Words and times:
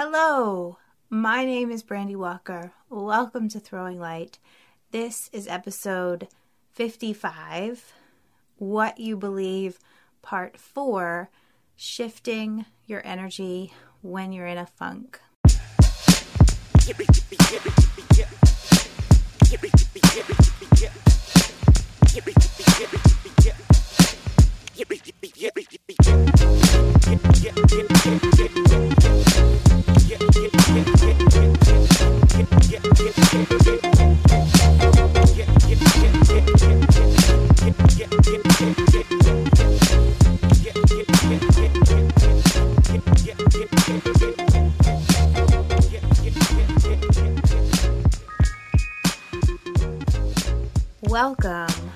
Hello, 0.00 0.78
my 1.10 1.44
name 1.44 1.72
is 1.72 1.82
Brandy 1.82 2.14
Walker. 2.14 2.72
Welcome 2.88 3.48
to 3.48 3.58
Throwing 3.58 3.98
Light. 3.98 4.38
This 4.92 5.28
is 5.32 5.48
episode 5.48 6.28
55 6.70 7.94
What 8.58 9.00
You 9.00 9.16
Believe, 9.16 9.80
Part 10.22 10.56
4 10.56 11.30
Shifting 11.74 12.64
Your 12.86 13.04
Energy 13.04 13.72
When 14.00 14.32
You're 14.32 14.46
in 14.46 14.58
a 14.58 14.66
Funk. 14.66 15.20
Welcome. 51.20 51.90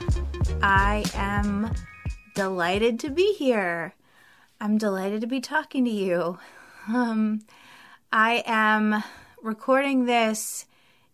I 0.64 1.04
am 1.14 1.72
delighted 2.34 2.98
to 2.98 3.08
be 3.08 3.34
here. 3.34 3.94
I'm 4.60 4.78
delighted 4.78 5.20
to 5.20 5.28
be 5.28 5.40
talking 5.40 5.84
to 5.84 5.90
you. 5.92 6.40
Um, 6.88 7.42
I 8.10 8.42
am 8.46 9.04
recording 9.40 10.06
this 10.06 10.66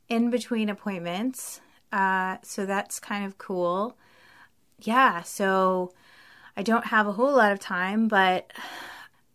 in 0.09 0.31
between 0.31 0.71
appointments, 0.71 1.61
uh, 1.93 2.39
so 2.43 2.65
that's 2.65 2.99
kind 2.99 3.27
of 3.27 3.37
cool. 3.37 3.99
Yeah, 4.81 5.21
so 5.21 5.93
I 6.57 6.63
don't 6.63 6.87
have 6.87 7.07
a 7.07 7.13
whole 7.13 7.37
lot 7.37 7.53
of 7.53 7.61
time, 7.61 8.09
but 8.09 8.55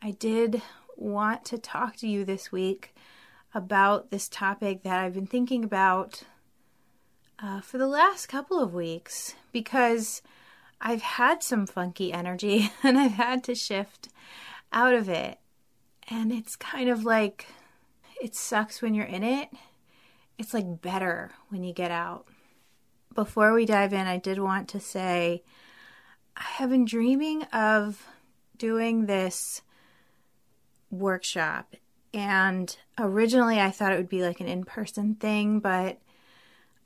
I 0.02 0.10
did 0.10 0.64
want 0.98 1.46
to 1.46 1.60
talk 1.60 1.96
to 1.98 2.08
you 2.08 2.26
this 2.26 2.52
week 2.52 2.96
about 3.54 4.10
this 4.10 4.28
topic 4.28 4.82
that 4.82 5.00
I've 5.00 5.14
been 5.14 5.28
thinking 5.28 5.64
about 5.64 6.24
uh, 7.44 7.60
for 7.60 7.78
the 7.78 7.88
last 7.88 8.28
couple 8.28 8.60
of 8.60 8.74
weeks 8.74 9.36
because 9.52 10.22
I've 10.80 11.02
had 11.02 11.44
some 11.44 11.68
funky 11.68 12.14
energy 12.14 12.72
and 12.84 12.98
I've 12.98 13.12
had 13.14 13.44
to 13.46 13.56
shift 13.56 14.08
out 14.72 14.94
of 14.94 15.10
it. 15.10 15.40
And 16.10 16.32
it's 16.32 16.56
kind 16.56 16.90
of 16.90 17.04
like 17.04 17.48
it 18.22 18.36
sucks 18.36 18.82
when 18.82 18.94
you're 18.94 19.06
in 19.06 19.24
it. 19.24 19.50
It's 20.38 20.54
like 20.54 20.82
better 20.82 21.32
when 21.50 21.64
you 21.64 21.74
get 21.74 21.92
out. 21.92 22.26
Before 23.14 23.54
we 23.54 23.66
dive 23.66 23.94
in, 23.94 24.08
I 24.08 24.18
did 24.18 24.40
want 24.40 24.70
to 24.70 24.80
say 24.80 25.44
I 26.36 26.44
have 26.44 26.70
been 26.70 26.86
dreaming 26.86 27.44
of 27.44 28.08
doing 28.58 29.06
this 29.06 29.62
workshop. 30.90 31.76
And 32.14 32.76
originally, 32.98 33.60
I 33.60 33.72
thought 33.72 33.92
it 33.92 33.98
would 33.98 34.10
be 34.10 34.24
like 34.24 34.40
an 34.40 34.48
in 34.48 34.64
person 34.64 35.16
thing, 35.16 35.60
but 35.60 36.00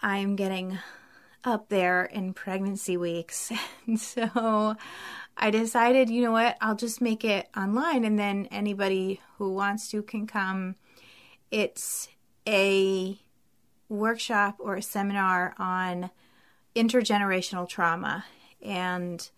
I'm 0.01 0.35
getting 0.35 0.79
up 1.43 1.69
there 1.69 2.05
in 2.05 2.33
pregnancy 2.33 2.97
weeks. 2.97 3.51
And 3.87 3.97
so 3.97 4.75
I 5.37 5.49
decided, 5.49 6.09
you 6.09 6.21
know 6.21 6.33
what, 6.33 6.57
I'll 6.59 6.75
just 6.75 6.99
make 6.99 7.23
it 7.23 7.47
online 7.55 8.03
and 8.03 8.19
then 8.19 8.49
anybody 8.51 9.21
who 9.37 9.53
wants 9.53 9.89
to 9.91 10.03
can 10.03 10.27
come. 10.27 10.75
It's 11.51 12.09
a 12.45 13.17
workshop 13.87 14.57
or 14.59 14.75
a 14.75 14.81
seminar 14.81 15.55
on 15.57 16.09
intergenerational 16.75 17.69
trauma 17.69 18.25
and 18.61 19.29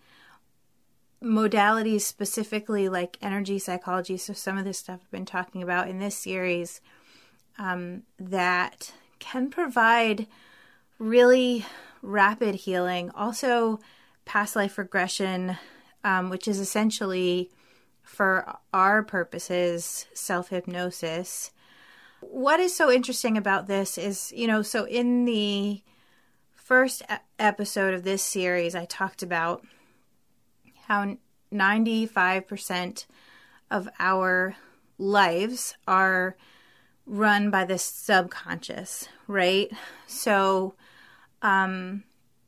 modalities 1.22 2.02
specifically 2.02 2.90
like 2.90 3.18
energy 3.22 3.59
psychology. 3.59 4.18
So, 4.18 4.34
some 4.34 4.58
of 4.58 4.66
this 4.66 4.80
stuff 4.80 5.02
I've 5.03 5.12
been 5.12 5.25
talking 5.25 5.62
about 5.62 5.90
in 5.90 6.00
this 6.00 6.18
series 6.18 6.81
um, 7.59 8.03
that 8.18 8.94
can 9.19 9.50
provide 9.50 10.28
really 11.00 11.66
rapid 12.02 12.56
healing, 12.56 13.10
also 13.16 13.80
past 14.26 14.56
life 14.56 14.78
regression, 14.78 15.58
um, 16.04 16.30
which 16.30 16.48
is 16.48 16.60
essentially 16.60 17.50
for 18.04 18.56
our 18.74 19.02
purposes 19.04 20.06
self 20.14 20.50
hypnosis. 20.50 21.52
What 22.22 22.60
is 22.60 22.76
so 22.76 22.92
interesting 22.92 23.38
about 23.38 23.68
this 23.68 23.98
is, 23.98 24.34
you 24.36 24.46
know, 24.46 24.62
so 24.62 24.86
in 24.86 25.26
the 25.26 25.82
first 26.54 27.02
episode 27.40 27.94
of 27.94 28.04
this 28.04 28.22
series, 28.22 28.76
I 28.76 28.86
talked 28.86 29.24
about 29.24 29.66
how 30.88 31.18
95% 31.52 33.06
of 33.72 33.88
our 34.00 34.56
lives 34.98 35.76
are 35.88 36.36
run 37.09 37.50
by 37.50 37.66
the 37.66 37.78
subconscious, 37.78 39.09
right? 39.28 39.70
So, 40.06 40.75
um, 41.42 42.03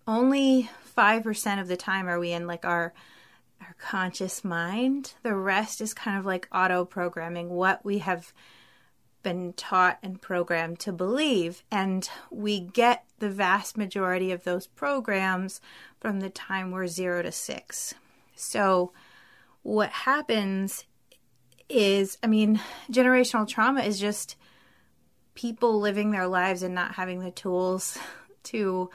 only 0.08 0.70
5% 0.96 1.62
of 1.62 1.68
the 1.68 1.78
time 1.78 2.08
are 2.08 2.20
we 2.20 2.32
in 2.32 2.48
like 2.48 2.66
our 2.66 2.94
our 3.60 3.76
conscious 3.80 4.44
mind. 4.44 5.14
The 5.22 5.36
rest 5.36 5.82
is 5.82 5.94
kind 5.94 6.18
of 6.18 6.26
like 6.26 6.48
auto 6.52 6.84
programming, 6.84 7.50
what 7.50 7.86
we 7.86 8.00
have 8.00 8.34
been 9.22 9.54
taught 9.54 10.00
and 10.02 10.20
programmed 10.20 10.80
to 10.80 10.92
believe. 10.92 11.64
And 11.72 12.10
we 12.32 12.60
get 12.60 13.06
the 13.20 13.30
vast 13.30 13.78
majority 13.78 14.32
of 14.32 14.44
those 14.44 14.66
programs 14.66 15.62
from 16.00 16.22
the 16.22 16.30
time 16.30 16.72
we're 16.72 16.88
zero 16.88 17.22
to 17.22 17.32
six. 17.32 17.94
So, 18.36 18.94
what 19.62 19.92
happens 19.92 20.86
is, 21.70 22.18
I 22.24 22.28
mean, 22.28 22.60
generational 22.92 23.48
trauma 23.48 23.82
is 23.82 24.00
just 24.00 24.36
people 25.36 25.80
living 25.80 26.12
their 26.12 26.28
lives 26.28 26.64
and 26.64 26.75
not 26.75 26.96
having 26.96 27.19
the 27.19 27.31
tools 27.31 27.97
to 28.44 28.90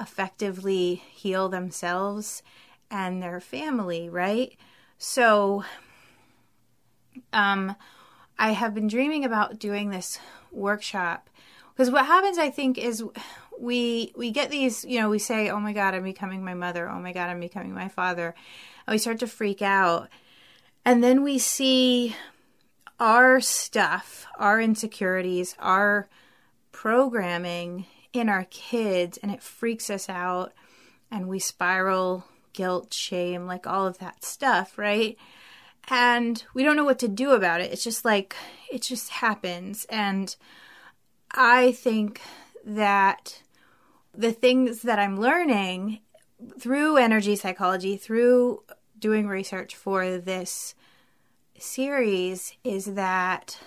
effectively 0.00 0.96
heal 1.12 1.48
themselves 1.48 2.42
and 2.90 3.22
their 3.22 3.40
family, 3.40 4.08
right? 4.08 4.56
So, 4.98 5.64
um, 7.32 7.76
I 8.38 8.52
have 8.52 8.74
been 8.74 8.88
dreaming 8.88 9.24
about 9.24 9.58
doing 9.58 9.90
this 9.90 10.18
workshop 10.52 11.28
because 11.78 11.90
what 11.90 12.06
happens, 12.06 12.38
I 12.38 12.50
think, 12.50 12.78
is 12.78 13.04
we 13.58 14.12
we 14.16 14.30
get 14.30 14.50
these, 14.50 14.84
you 14.84 15.00
know, 15.00 15.08
we 15.08 15.18
say, 15.18 15.48
"Oh 15.50 15.60
my 15.60 15.72
God, 15.72 15.94
I'm 15.94 16.04
becoming 16.04 16.44
my 16.44 16.54
mother. 16.54 16.88
Oh 16.88 16.98
my 16.98 17.12
God, 17.12 17.28
I'm 17.28 17.40
becoming 17.40 17.72
my 17.72 17.88
father," 17.88 18.34
and 18.86 18.94
we 18.94 18.98
start 18.98 19.20
to 19.20 19.26
freak 19.26 19.62
out, 19.62 20.08
and 20.84 21.02
then 21.02 21.22
we 21.22 21.38
see 21.38 22.16
our 23.00 23.40
stuff, 23.40 24.26
our 24.38 24.60
insecurities, 24.60 25.54
our 25.58 26.08
programming 26.72 27.86
in 28.12 28.28
our 28.28 28.44
kids 28.50 29.18
and 29.18 29.30
it 29.30 29.42
freaks 29.42 29.90
us 29.90 30.08
out 30.08 30.52
and 31.10 31.28
we 31.28 31.38
spiral 31.38 32.24
guilt, 32.52 32.92
shame, 32.92 33.46
like 33.46 33.66
all 33.66 33.86
of 33.86 33.98
that 33.98 34.24
stuff, 34.24 34.76
right? 34.76 35.16
And 35.88 36.42
we 36.54 36.62
don't 36.62 36.76
know 36.76 36.84
what 36.84 36.98
to 37.00 37.08
do 37.08 37.30
about 37.30 37.60
it. 37.60 37.72
It's 37.72 37.84
just 37.84 38.04
like 38.04 38.34
it 38.70 38.82
just 38.82 39.10
happens 39.10 39.86
and 39.88 40.34
I 41.30 41.72
think 41.72 42.20
that 42.64 43.42
the 44.14 44.32
things 44.32 44.82
that 44.82 44.98
I'm 44.98 45.20
learning 45.20 46.00
through 46.58 46.96
energy 46.96 47.36
psychology, 47.36 47.96
through 47.96 48.62
doing 48.98 49.28
research 49.28 49.76
for 49.76 50.18
this 50.18 50.74
series 51.58 52.54
is 52.64 52.86
that 52.94 53.58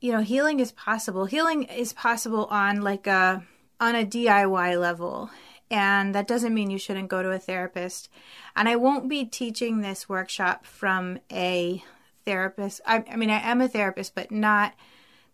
you 0.00 0.12
know, 0.12 0.22
healing 0.22 0.60
is 0.60 0.72
possible. 0.72 1.26
Healing 1.26 1.64
is 1.64 1.92
possible 1.92 2.46
on 2.46 2.80
like 2.80 3.06
a 3.06 3.44
on 3.78 3.94
a 3.94 4.04
DIY 4.04 4.80
level. 4.80 5.30
And 5.70 6.14
that 6.14 6.26
doesn't 6.26 6.52
mean 6.52 6.70
you 6.70 6.78
shouldn't 6.78 7.08
go 7.08 7.22
to 7.22 7.30
a 7.30 7.38
therapist. 7.38 8.08
And 8.56 8.68
I 8.68 8.76
won't 8.76 9.08
be 9.08 9.24
teaching 9.24 9.80
this 9.80 10.08
workshop 10.08 10.66
from 10.66 11.20
a 11.30 11.82
therapist. 12.24 12.80
I, 12.84 13.04
I 13.10 13.16
mean, 13.16 13.30
I 13.30 13.40
am 13.40 13.60
a 13.60 13.68
therapist, 13.68 14.14
but 14.14 14.32
not, 14.32 14.74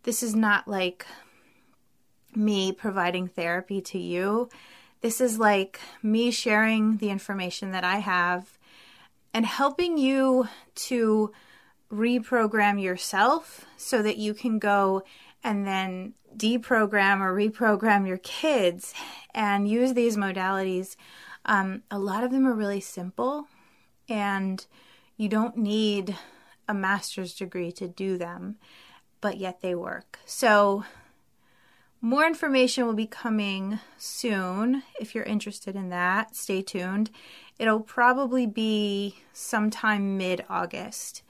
this 0.03 0.23
is 0.23 0.37
not 0.37 0.69
like 0.69 1.07
me 2.35 2.71
providing 2.71 3.29
therapy 3.29 3.81
to 3.81 3.99
you. 3.99 4.51
This 5.01 5.23
is 5.23 5.39
like 5.39 5.81
me 6.03 6.31
sharing 6.31 6.99
the 6.99 7.09
information 7.09 7.73
that 7.73 7.85
I 7.85 7.97
have 7.97 8.59
and 9.33 9.47
helping 9.47 9.97
you 9.97 10.49
to 10.75 11.33
reprogram 11.91 12.83
yourself 12.83 13.65
so 13.77 14.03
that 14.03 14.17
you 14.17 14.35
can 14.35 14.59
go 14.59 15.03
and 15.45 15.67
then 15.67 16.15
deprogram 16.37 17.21
or 17.21 17.35
reprogram 17.35 18.07
your 18.07 18.19
kids 18.19 18.93
and 19.35 19.69
use 19.69 19.95
these 19.95 20.17
modalities. 20.17 20.97
Um, 21.45 21.83
a 21.91 21.99
lot 21.99 22.25
of 22.25 22.31
them 22.31 22.47
are 22.47 22.55
really 22.55 22.81
simple 22.81 23.47
and 24.09 24.67
you 25.17 25.29
don't 25.29 25.57
need 25.57 26.17
a 26.69 26.75
master's 26.75 27.35
degree 27.35 27.73
to 27.73 27.89
do 27.89 28.19
them. 28.19 28.57
but 29.21 29.39
yet 29.39 29.61
they 29.61 29.75
work. 29.75 30.19
So, 30.25 30.85
more 32.01 32.27
information 32.27 32.87
will 32.87 32.95
be 32.95 33.07
coming 33.07 33.81
soon. 33.97 34.83
If 35.01 35.15
you're 35.15 35.25
interested 35.25 35.75
in 35.75 35.89
that, 35.89 36.37
stay 36.37 36.63
tuned. 36.63 37.11
It'll 37.59 37.81
probably 37.81 38.47
be 38.47 39.17
sometime 39.33 40.17
mid 40.17 40.45
August, 40.49 41.23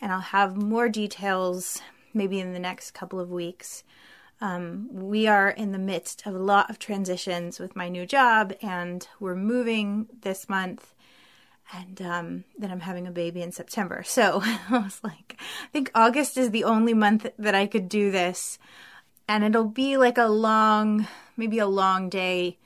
and 0.00 0.12
I'll 0.12 0.20
have 0.20 0.56
more 0.56 0.88
details 0.88 1.80
maybe 2.14 2.40
in 2.40 2.52
the 2.52 2.58
next 2.58 2.92
couple 2.92 3.20
of 3.20 3.30
weeks. 3.30 3.84
Um, 4.40 4.88
we 4.92 5.26
are 5.26 5.50
in 5.50 5.72
the 5.72 5.78
midst 5.78 6.26
of 6.26 6.34
a 6.34 6.38
lot 6.38 6.70
of 6.70 6.78
transitions 6.78 7.58
with 7.58 7.74
my 7.74 7.88
new 7.88 8.06
job, 8.06 8.54
and 8.62 9.06
we're 9.18 9.34
moving 9.34 10.08
this 10.22 10.48
month. 10.48 10.94
And 11.72 12.00
um, 12.00 12.44
then 12.56 12.70
I'm 12.70 12.80
having 12.80 13.06
a 13.06 13.10
baby 13.10 13.42
in 13.42 13.52
September. 13.52 14.02
So 14.04 14.40
I 14.44 14.58
was 14.70 15.00
like, 15.02 15.36
I 15.38 15.68
think 15.72 15.90
August 15.94 16.36
is 16.36 16.50
the 16.50 16.64
only 16.64 16.94
month 16.94 17.26
that 17.38 17.54
I 17.54 17.66
could 17.66 17.88
do 17.88 18.10
this. 18.10 18.58
And 19.26 19.44
it'll 19.44 19.64
be 19.64 19.96
like 19.96 20.16
a 20.16 20.26
long, 20.26 21.06
maybe 21.36 21.58
a 21.58 21.66
long 21.66 22.08
day, 22.08 22.56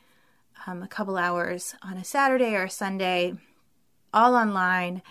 um, 0.67 0.83
a 0.83 0.89
couple 0.89 1.17
hours 1.17 1.75
on 1.83 1.97
a 1.97 2.05
Saturday 2.05 2.55
or 2.55 2.65
a 2.65 2.71
Sunday, 2.71 3.35
all 4.15 4.37
online. 4.37 5.03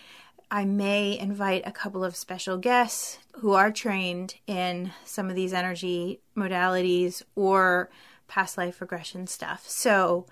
I 0.54 0.66
may 0.66 1.18
invite 1.18 1.64
a 1.66 1.72
couple 1.72 2.04
of 2.04 2.18
special 2.18 2.58
guests 2.58 3.20
who 3.38 3.54
are 3.54 3.72
trained 3.72 4.36
in 4.48 4.92
some 5.06 5.30
of 5.30 5.36
these 5.38 5.54
energy 5.54 6.20
modalities 6.36 7.24
or 7.36 7.90
past 8.28 8.58
life 8.58 8.82
regression 8.82 9.28
stuff. 9.28 9.68
So 9.70 10.26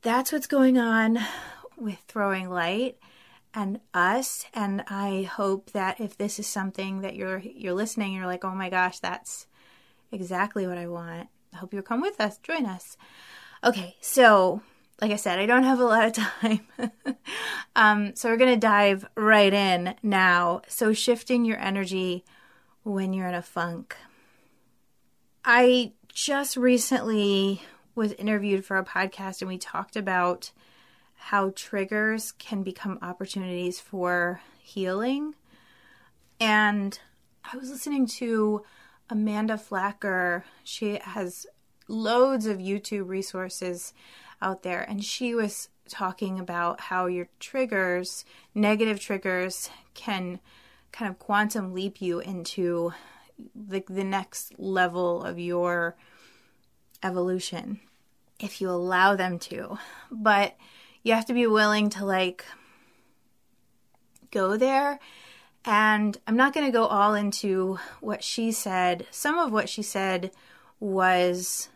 that's 0.00 0.32
what's 0.32 0.46
going 0.46 0.78
on 0.78 1.18
with 1.76 1.98
throwing 2.08 2.48
light 2.48 2.96
and 3.52 3.80
us 3.92 4.46
and 4.54 4.82
I 4.88 5.28
hope 5.30 5.72
that 5.72 6.00
if 6.00 6.16
this 6.16 6.38
is 6.38 6.46
something 6.46 7.02
that 7.02 7.14
you're 7.14 7.38
you're 7.38 7.74
listening 7.74 8.14
you're 8.14 8.26
like, 8.26 8.44
"Oh 8.44 8.54
my 8.54 8.70
gosh, 8.70 8.98
that's 8.98 9.46
exactly 10.10 10.66
what 10.66 10.78
I 10.78 10.86
want." 10.86 11.28
I 11.52 11.56
hope 11.56 11.72
you'll 11.74 11.82
come 11.82 12.00
with 12.00 12.20
us, 12.20 12.38
join 12.38 12.66
us. 12.66 12.96
Okay, 13.64 13.96
so 14.00 14.62
like 15.00 15.12
I 15.12 15.16
said, 15.16 15.38
I 15.38 15.46
don't 15.46 15.64
have 15.64 15.80
a 15.80 15.84
lot 15.84 16.06
of 16.06 16.12
time. 16.40 16.66
um, 17.76 18.16
so 18.16 18.28
we're 18.28 18.36
going 18.36 18.54
to 18.54 18.60
dive 18.60 19.06
right 19.16 19.52
in 19.52 19.94
now. 20.02 20.62
So, 20.68 20.92
shifting 20.92 21.44
your 21.44 21.58
energy 21.58 22.24
when 22.82 23.12
you're 23.12 23.28
in 23.28 23.34
a 23.34 23.42
funk. 23.42 23.96
I 25.44 25.92
just 26.08 26.56
recently 26.56 27.62
was 27.94 28.12
interviewed 28.12 28.64
for 28.64 28.76
a 28.76 28.84
podcast 28.84 29.40
and 29.40 29.48
we 29.48 29.58
talked 29.58 29.96
about 29.96 30.50
how 31.14 31.52
triggers 31.54 32.32
can 32.32 32.62
become 32.62 32.98
opportunities 33.02 33.80
for 33.80 34.40
healing. 34.60 35.34
And 36.40 36.98
I 37.50 37.56
was 37.56 37.70
listening 37.70 38.06
to 38.06 38.62
Amanda 39.10 39.58
Flaker. 39.58 40.44
She 40.64 40.98
has 41.02 41.46
loads 41.88 42.46
of 42.46 42.58
YouTube 42.58 43.08
resources 43.08 43.92
out 44.40 44.62
there. 44.62 44.82
And 44.82 45.04
she 45.04 45.34
was 45.34 45.68
talking 45.88 46.38
about 46.38 46.80
how 46.82 47.06
your 47.06 47.28
triggers, 47.40 48.24
negative 48.54 49.00
triggers, 49.00 49.70
can 49.94 50.40
kind 50.92 51.10
of 51.10 51.18
quantum 51.18 51.74
leap 51.74 52.00
you 52.00 52.20
into 52.20 52.92
like 53.68 53.86
the 53.86 54.04
next 54.04 54.58
level 54.58 55.22
of 55.22 55.38
your 55.38 55.96
evolution 57.02 57.80
if 58.40 58.60
you 58.60 58.70
allow 58.70 59.14
them 59.16 59.38
to. 59.38 59.78
But 60.10 60.56
you 61.02 61.14
have 61.14 61.26
to 61.26 61.34
be 61.34 61.46
willing 61.46 61.90
to 61.90 62.04
like 62.04 62.44
go 64.30 64.56
there. 64.56 64.98
And 65.64 66.16
I'm 66.26 66.36
not 66.36 66.54
going 66.54 66.66
to 66.66 66.72
go 66.72 66.86
all 66.86 67.14
into 67.14 67.78
what 68.00 68.22
she 68.22 68.52
said. 68.52 69.06
Some 69.10 69.38
of 69.38 69.52
what 69.52 69.68
she 69.68 69.82
said 69.82 70.30
was 70.80 71.68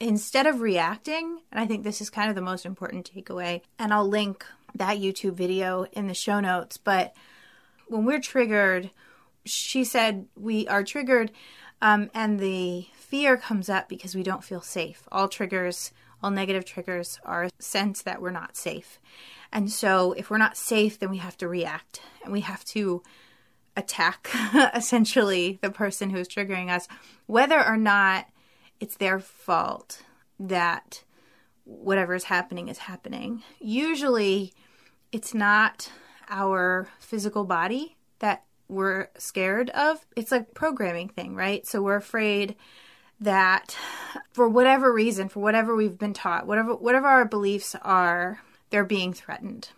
instead 0.00 0.46
of 0.46 0.60
reacting, 0.60 1.40
and 1.50 1.60
I 1.60 1.66
think 1.66 1.84
this 1.84 2.00
is 2.00 2.10
kind 2.10 2.28
of 2.28 2.34
the 2.34 2.42
most 2.42 2.66
important 2.66 3.10
takeaway, 3.14 3.62
and 3.78 3.92
I'll 3.92 4.08
link 4.08 4.44
that 4.74 4.98
YouTube 4.98 5.34
video 5.34 5.84
in 5.92 6.08
the 6.08 6.14
show 6.14 6.40
notes, 6.40 6.76
but 6.76 7.14
when 7.88 8.04
we're 8.04 8.20
triggered, 8.20 8.90
she 9.44 9.84
said 9.84 10.26
we 10.36 10.66
are 10.68 10.82
triggered 10.82 11.30
um, 11.82 12.10
and 12.14 12.40
the 12.40 12.86
fear 12.94 13.36
comes 13.36 13.68
up 13.68 13.88
because 13.88 14.14
we 14.14 14.22
don't 14.22 14.42
feel 14.42 14.62
safe. 14.62 15.06
All 15.12 15.28
triggers, 15.28 15.92
all 16.22 16.30
negative 16.30 16.64
triggers 16.64 17.20
are 17.24 17.44
a 17.44 17.50
sense 17.58 18.02
that 18.02 18.22
we're 18.22 18.30
not 18.30 18.56
safe. 18.56 18.98
And 19.52 19.70
so 19.70 20.12
if 20.12 20.30
we're 20.30 20.38
not 20.38 20.56
safe, 20.56 20.98
then 20.98 21.10
we 21.10 21.18
have 21.18 21.36
to 21.38 21.48
react 21.48 22.00
and 22.24 22.32
we 22.32 22.40
have 22.40 22.64
to 22.66 23.02
attack 23.76 24.30
essentially 24.74 25.58
the 25.62 25.70
person 25.70 26.10
who 26.10 26.18
is 26.18 26.28
triggering 26.28 26.70
us, 26.70 26.88
whether 27.26 27.62
or 27.62 27.76
not 27.76 28.26
it's 28.80 28.96
their 28.96 29.18
fault 29.18 30.02
that 30.38 31.04
whatever 31.64 32.14
is 32.14 32.24
happening 32.24 32.68
is 32.68 32.78
happening. 32.78 33.42
Usually, 33.58 34.52
it's 35.12 35.34
not 35.34 35.90
our 36.28 36.88
physical 36.98 37.44
body 37.44 37.96
that 38.18 38.44
we're 38.68 39.08
scared 39.16 39.70
of. 39.70 40.04
It's 40.16 40.32
like 40.32 40.54
programming 40.54 41.08
thing, 41.08 41.34
right? 41.34 41.66
So 41.66 41.82
we're 41.82 41.96
afraid 41.96 42.56
that 43.20 43.76
for 44.32 44.48
whatever 44.48 44.92
reason, 44.92 45.28
for 45.28 45.40
whatever 45.40 45.74
we've 45.74 45.98
been 45.98 46.14
taught, 46.14 46.46
whatever 46.46 46.74
whatever 46.74 47.06
our 47.06 47.24
beliefs 47.24 47.76
are, 47.82 48.40
they're 48.70 48.84
being 48.84 49.12
threatened. 49.12 49.68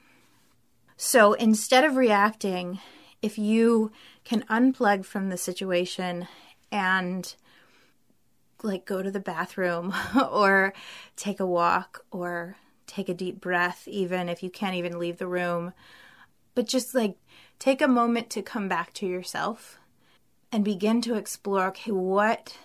So 0.97 1.35
instead 1.35 1.85
of 1.85 1.97
reacting, 1.97 2.81
if 3.21 3.39
you 3.39 3.93
can 4.25 4.43
unplug 4.45 5.05
from 5.05 5.29
the 5.29 5.37
situation 5.37 6.27
and 6.73 7.35
like 8.63 8.85
go 8.85 9.03
to 9.03 9.11
the 9.11 9.21
bathroom 9.21 9.95
or 10.31 10.73
take 11.17 11.41
a 11.41 11.47
walk 11.47 12.05
or 12.11 12.57
take 12.87 13.09
a 13.09 13.15
deep 13.15 13.41
breath, 13.41 13.87
even 13.89 14.29
if 14.29 14.43
you 14.43 14.51
can't 14.51 14.77
even 14.77 14.99
leave 14.99 15.19
the 15.19 15.27
room. 15.27 15.73
But 16.55 16.67
just 16.67 16.95
like 16.95 17.17
take 17.59 17.83
a 17.83 17.89
moment 17.89 18.31
to 18.31 18.43
come 18.43 18.69
back 18.69 18.93
to 18.95 19.07
yourself 19.07 19.79
and 20.53 20.65
begin 20.65 21.01
to 21.03 21.17
explore 21.17 21.67
okay, 21.67 21.93
what 21.93 22.57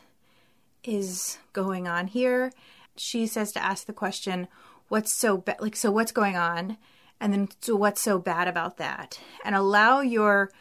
is 0.84 1.38
going 1.54 1.88
on 1.88 2.08
here? 2.08 2.52
She 2.96 3.28
says 3.28 3.52
to 3.54 3.64
ask 3.64 3.86
the 3.86 3.94
question, 3.94 4.48
what's 4.88 5.12
so 5.12 5.38
bad? 5.38 5.62
Like, 5.62 5.76
so 5.76 5.92
what's 5.92 6.12
going 6.12 6.36
on? 6.36 6.78
And 7.20 7.32
then, 7.32 7.50
so 7.62 7.76
what's 7.76 8.02
so 8.02 8.20
bad 8.20 8.48
about 8.48 8.78
that? 8.78 9.20
And 9.46 9.56
allow 9.56 10.02
your 10.02 10.52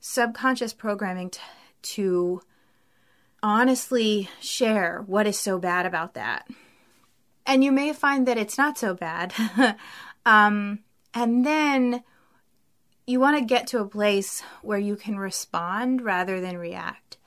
subconscious 0.00 0.72
programming 0.72 1.30
to, 1.30 1.40
to 1.82 2.42
honestly 3.46 4.28
share 4.40 5.04
what 5.06 5.24
is 5.24 5.38
so 5.38 5.56
bad 5.56 5.86
about 5.86 6.14
that. 6.14 6.48
And 7.46 7.62
you 7.62 7.70
may 7.70 7.92
find 7.92 8.26
that 8.26 8.36
it's 8.36 8.58
not 8.58 8.76
so 8.76 8.92
bad. 8.92 9.32
um, 10.26 10.80
and 11.14 11.46
then 11.46 12.02
you 13.06 13.20
want 13.20 13.38
to 13.38 13.44
get 13.44 13.68
to 13.68 13.78
a 13.78 13.86
place 13.86 14.42
where 14.62 14.80
you 14.80 14.96
can 14.96 15.16
respond 15.16 16.02
rather 16.02 16.40
than 16.40 16.58
react. 16.58 17.18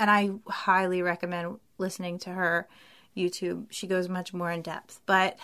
And 0.00 0.10
I 0.10 0.30
highly 0.48 1.00
recommend 1.00 1.60
listening 1.78 2.18
to 2.20 2.30
her 2.30 2.66
YouTube. 3.16 3.66
She 3.70 3.86
goes 3.86 4.08
much 4.08 4.34
more 4.34 4.50
in 4.50 4.62
depth. 4.62 5.00
But 5.06 5.38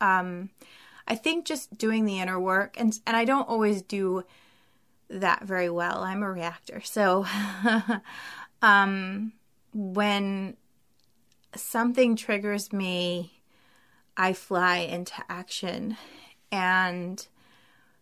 um, 0.00 0.50
I 1.08 1.16
think 1.16 1.46
just 1.46 1.76
doing 1.76 2.04
the 2.04 2.20
inner 2.20 2.38
work, 2.38 2.76
and, 2.78 2.96
and 3.08 3.16
I 3.16 3.24
don't 3.24 3.48
always 3.48 3.82
do 3.82 4.22
that 5.10 5.42
very 5.42 5.68
well. 5.68 6.04
I'm 6.04 6.22
a 6.22 6.30
reactor. 6.30 6.80
So 6.80 7.26
um, 8.62 9.32
when 9.74 10.56
something 11.54 12.16
triggers 12.16 12.72
me, 12.72 13.42
I 14.16 14.32
fly 14.32 14.78
into 14.78 15.14
action 15.28 15.96
and 16.52 17.26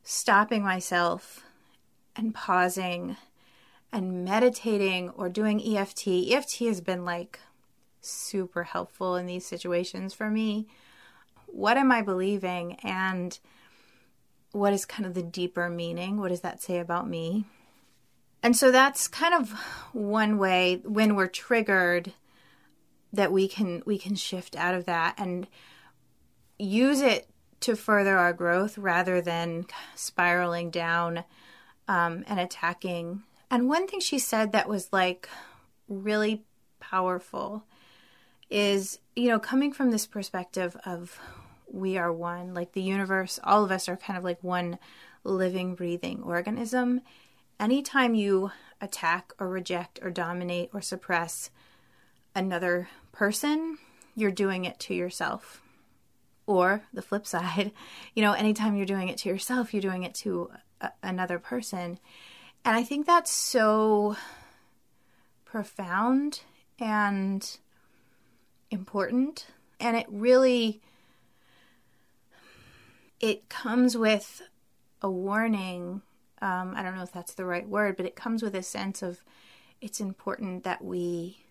stopping 0.03 0.63
myself 0.63 1.45
and 2.15 2.35
pausing 2.35 3.17
and 3.91 4.25
meditating 4.25 5.11
or 5.11 5.31
doing 5.31 5.61
EFT. 5.61 6.09
EFT 6.09 6.59
has 6.61 6.81
been 6.83 7.05
like 7.05 7.41
super 8.03 8.65
helpful 8.65 9.17
in 9.17 9.27
these 9.27 9.47
situations 9.47 10.13
for 10.13 10.31
me. 10.31 10.67
What 11.47 11.79
am 11.79 11.91
I 11.91 12.03
believing? 12.03 12.75
And 12.83 13.39
what 14.53 14.75
is 14.75 14.85
kind 14.85 15.07
of 15.07 15.15
the 15.15 15.23
deeper 15.23 15.71
meaning? 15.71 16.19
What 16.19 16.29
does 16.29 16.41
that 16.43 16.61
say 16.61 16.79
about 16.79 17.09
me? 17.09 17.47
And 18.43 18.57
so 18.57 18.73
that's 18.73 19.07
kind 19.07 19.35
of 19.35 19.53
one 19.93 20.37
way 20.37 20.81
when 20.85 21.15
we're 21.15 21.29
triggered 21.29 22.13
that 23.13 23.31
we 23.31 23.47
can 23.47 23.83
we 23.87 23.99
can 23.99 24.15
shift 24.15 24.57
out 24.57 24.75
of 24.75 24.87
that 24.87 25.15
and 25.19 25.47
use 26.59 27.01
it 27.01 27.29
to 27.61 27.77
further 27.77 28.19
our 28.19 28.33
growth 28.33 28.77
rather 28.77 29.21
than 29.21 29.67
spiraling 29.95 30.71
down 30.71 31.25
um, 31.87 32.25
and 32.27 32.41
attacking. 32.41 33.23
And 33.51 33.69
one 33.69 33.87
thing 33.87 34.01
she 34.01 34.19
said 34.19 34.53
that 34.53 34.69
was 34.69 34.89
like 34.93 35.29
really 35.89 36.45
powerful 36.81 37.65
is, 38.51 38.99
you 39.15 39.29
know, 39.29 39.39
coming 39.39 39.73
from 39.73 39.91
this 39.91 40.07
perspective 40.07 40.77
of 40.85 41.19
we 41.71 41.97
are 41.97 42.13
one, 42.13 42.55
like 42.55 42.73
the 42.73 42.83
universe, 42.83 43.39
all 43.45 43.65
of 43.65 43.71
us 43.71 43.89
are 43.89 43.97
kind 43.97 44.19
of 44.19 44.25
like 44.25 44.43
one 44.43 44.79
living, 45.25 45.75
breathing 45.75 46.23
organism 46.23 47.01
anytime 47.59 48.15
you 48.15 48.51
attack 48.81 49.33
or 49.39 49.49
reject 49.49 50.01
or 50.03 50.11
dominate 50.11 50.71
or 50.73 50.81
suppress 50.81 51.51
another 52.35 52.89
person, 53.13 53.79
you're 54.15 54.31
doing 54.31 54.65
it 54.65 54.79
to 54.81 54.95
yourself. 54.95 55.61
Or 56.47 56.83
the 56.93 57.03
flip 57.03 57.27
side, 57.35 57.73
you 58.15 58.23
know, 58.23 58.33
anytime 58.33 58.77
you're 58.77 58.87
doing 58.87 59.09
it 59.09 59.19
to 59.19 59.29
yourself, 59.29 59.73
you're 59.73 59.83
doing 59.83 60.03
it 60.03 60.15
to 60.17 60.51
a, 60.81 60.91
another 61.03 61.39
person. 61.39 61.99
And 62.65 62.77
I 62.77 62.83
think 62.83 63.07
that's 63.07 63.31
so 63.31 64.17
profound 65.45 66.41
and 66.79 67.59
important. 68.71 69.47
And 69.81 69.97
it 69.97 70.07
really 70.09 70.81
it 73.23 73.49
comes 73.49 73.97
with 73.97 74.43
a 75.01 75.11
warning. 75.11 76.03
Um, 76.43 76.75
I 76.77 76.83
don't 76.83 76.97
know 76.97 77.05
if 77.05 77.13
that's 77.13 77.35
the 77.35 77.45
right 77.45 77.67
word, 77.67 77.97
but 77.97 78.05
it 78.05 78.17
comes 78.17 78.43
with 78.43 78.55
a 78.55 78.63
sense 78.63 79.01
of 79.01 79.23
it's 79.81 80.01
important 80.01 80.65
that 80.65 80.85
we 80.85 81.45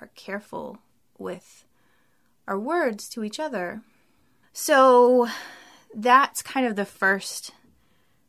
are 0.00 0.10
careful 0.16 0.78
with 1.18 1.66
our 2.48 2.58
words 2.58 3.08
to 3.10 3.22
each 3.22 3.38
other. 3.38 3.82
So 4.52 5.28
that's 5.94 6.42
kind 6.42 6.66
of 6.66 6.76
the 6.76 6.86
first 6.86 7.52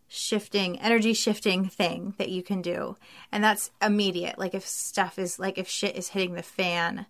shifting, 0.09 0.79
energy 0.81 1.13
shifting 1.13 1.69
thing 1.69 2.15
that 2.17 2.29
you 2.29 2.43
can 2.43 2.61
do. 2.61 2.97
And 3.31 3.41
that's 3.41 3.71
immediate. 3.81 4.37
Like 4.37 4.53
if 4.53 4.67
stuff 4.67 5.17
is 5.17 5.39
like 5.39 5.57
if 5.57 5.69
shit 5.69 5.95
is 5.95 6.09
hitting 6.09 6.33
the 6.33 6.43
fan, 6.43 7.05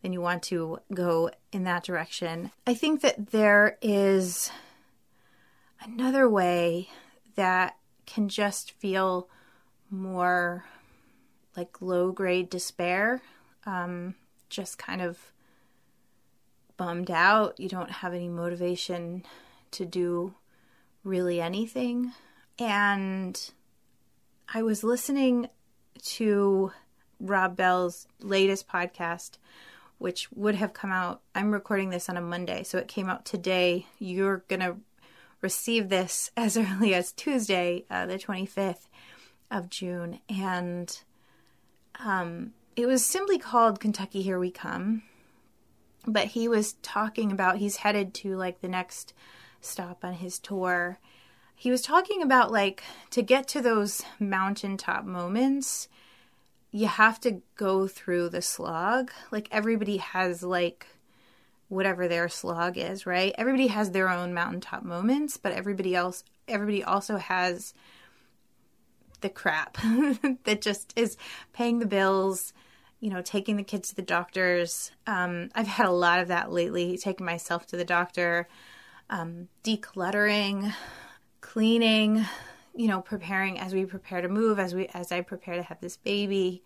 then 0.00 0.12
you 0.14 0.22
want 0.22 0.42
to 0.44 0.78
go 0.92 1.30
in 1.52 1.64
that 1.64 1.84
direction. 1.84 2.50
I 2.66 2.74
think 2.74 3.02
that 3.02 3.30
there 3.30 3.76
is 3.82 4.50
another 5.82 6.28
way 6.28 6.88
that 7.36 7.76
can 8.06 8.28
just 8.28 8.72
feel 8.72 9.28
more 9.90 10.64
like 11.56 11.80
low 11.80 12.12
grade 12.12 12.50
despair, 12.50 13.22
um, 13.66 14.14
just 14.48 14.78
kind 14.78 15.00
of 15.00 15.32
bummed 16.76 17.10
out. 17.10 17.58
You 17.58 17.68
don't 17.68 17.90
have 17.90 18.12
any 18.14 18.28
motivation 18.28 19.24
to 19.72 19.84
do 19.84 20.34
really 21.04 21.40
anything. 21.40 22.12
And 22.58 23.50
I 24.52 24.62
was 24.62 24.84
listening 24.84 25.48
to 26.02 26.72
Rob 27.20 27.56
Bell's 27.56 28.06
latest 28.20 28.68
podcast, 28.68 29.38
which 29.98 30.30
would 30.32 30.54
have 30.56 30.72
come 30.72 30.90
out. 30.90 31.20
I'm 31.34 31.52
recording 31.52 31.90
this 31.90 32.08
on 32.08 32.16
a 32.16 32.20
Monday, 32.20 32.62
so 32.62 32.78
it 32.78 32.88
came 32.88 33.08
out 33.08 33.24
today. 33.24 33.86
You're 33.98 34.44
going 34.48 34.60
to 34.60 34.76
receive 35.44 35.90
this 35.90 36.32
as 36.36 36.56
early 36.56 36.92
as 36.94 37.12
Tuesday, 37.12 37.84
uh, 37.88 38.06
the 38.06 38.18
25th 38.18 38.88
of 39.50 39.70
June. 39.70 40.18
And 40.28 40.98
um, 42.04 42.54
it 42.74 42.86
was 42.86 43.06
simply 43.06 43.38
called 43.38 43.78
Kentucky 43.78 44.22
Here 44.22 44.40
We 44.40 44.50
Come. 44.50 45.02
But 46.06 46.28
he 46.28 46.48
was 46.48 46.74
talking 46.82 47.30
about 47.30 47.58
he's 47.58 47.76
headed 47.76 48.12
to 48.14 48.36
like 48.36 48.60
the 48.60 48.68
next 48.68 49.14
stop 49.60 50.04
on 50.04 50.14
his 50.14 50.38
tour. 50.38 50.98
He 51.54 51.70
was 51.70 51.80
talking 51.80 52.20
about 52.20 52.50
like 52.50 52.82
to 53.10 53.22
get 53.22 53.48
to 53.48 53.62
those 53.62 54.02
mountaintop 54.18 55.04
moments, 55.06 55.88
you 56.70 56.88
have 56.88 57.20
to 57.20 57.40
go 57.56 57.86
through 57.86 58.28
the 58.28 58.42
slog. 58.42 59.12
Like 59.30 59.48
everybody 59.50 59.98
has 59.98 60.42
like 60.42 60.86
whatever 61.74 62.08
their 62.08 62.28
slog 62.28 62.78
is, 62.78 63.04
right? 63.06 63.34
Everybody 63.36 63.66
has 63.66 63.90
their 63.90 64.08
own 64.08 64.32
mountaintop 64.32 64.82
moments, 64.82 65.36
but 65.36 65.52
everybody 65.52 65.94
else 65.94 66.24
everybody 66.46 66.84
also 66.84 67.16
has 67.16 67.74
the 69.20 69.28
crap 69.30 69.78
that 70.44 70.60
just 70.60 70.92
is 70.96 71.16
paying 71.52 71.78
the 71.78 71.86
bills, 71.86 72.52
you 73.00 73.10
know, 73.10 73.22
taking 73.22 73.56
the 73.56 73.62
kids 73.62 73.88
to 73.88 73.96
the 73.96 74.02
doctors. 74.02 74.92
Um, 75.06 75.48
I've 75.54 75.66
had 75.66 75.86
a 75.86 75.92
lot 75.92 76.20
of 76.20 76.28
that 76.28 76.52
lately, 76.52 76.98
taking 76.98 77.26
myself 77.26 77.66
to 77.68 77.76
the 77.76 77.84
doctor, 77.84 78.48
um, 79.10 79.48
decluttering, 79.62 80.74
cleaning, 81.40 82.24
you 82.74 82.88
know, 82.88 83.00
preparing 83.00 83.58
as 83.58 83.72
we 83.72 83.84
prepare 83.86 84.20
to 84.20 84.28
move, 84.28 84.58
as 84.58 84.74
we 84.74 84.86
as 84.88 85.10
I 85.10 85.22
prepare 85.22 85.56
to 85.56 85.62
have 85.62 85.80
this 85.80 85.96
baby, 85.96 86.62